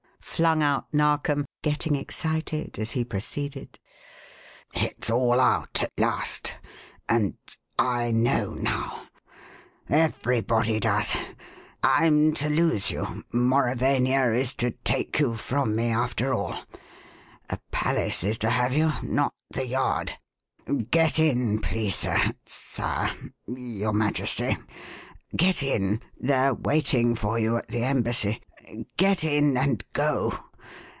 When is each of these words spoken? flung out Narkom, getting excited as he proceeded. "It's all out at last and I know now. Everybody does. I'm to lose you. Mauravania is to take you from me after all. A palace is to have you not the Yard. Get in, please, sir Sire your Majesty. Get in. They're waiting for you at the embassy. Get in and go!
flung 0.33 0.63
out 0.63 0.85
Narkom, 0.91 1.45
getting 1.61 1.95
excited 1.95 2.79
as 2.79 2.91
he 2.91 3.03
proceeded. 3.03 3.77
"It's 4.73 5.07
all 5.09 5.39
out 5.39 5.83
at 5.83 5.91
last 5.99 6.55
and 7.07 7.35
I 7.77 8.09
know 8.11 8.51
now. 8.55 9.07
Everybody 9.87 10.79
does. 10.79 11.15
I'm 11.83 12.33
to 12.35 12.49
lose 12.49 12.89
you. 12.89 13.23
Mauravania 13.31 14.33
is 14.33 14.55
to 14.55 14.71
take 14.71 15.19
you 15.19 15.35
from 15.35 15.75
me 15.75 15.89
after 15.89 16.33
all. 16.33 16.55
A 17.51 17.59
palace 17.69 18.23
is 18.23 18.39
to 18.39 18.49
have 18.49 18.73
you 18.73 18.93
not 19.03 19.33
the 19.51 19.67
Yard. 19.67 20.13
Get 20.89 21.19
in, 21.19 21.59
please, 21.59 21.97
sir 21.97 22.19
Sire 22.47 23.11
your 23.45 23.93
Majesty. 23.93 24.57
Get 25.35 25.61
in. 25.61 26.01
They're 26.19 26.55
waiting 26.55 27.13
for 27.13 27.37
you 27.37 27.57
at 27.57 27.67
the 27.67 27.83
embassy. 27.83 28.41
Get 28.95 29.25
in 29.25 29.57
and 29.57 29.83
go! 29.91 30.45